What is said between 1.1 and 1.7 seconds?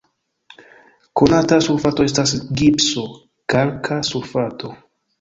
Konata